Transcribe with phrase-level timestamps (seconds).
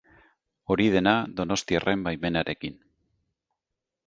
[0.75, 2.81] Hori dena, donostiarren baimenarekin.